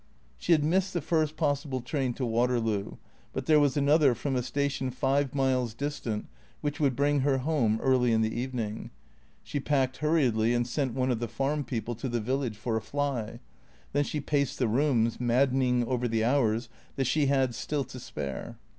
[0.39, 2.93] "She had missed the first possible train to Waterloo,
[3.33, 6.25] but there was another from a station five miles distant
[6.61, 8.89] which would bring her home early in the evening.
[9.43, 12.81] She packed hurriedly and sent one of the farm people to the village for a
[12.81, 13.41] fly.
[13.93, 18.57] Then she paced the room, maddening over the hours that she had still to spare.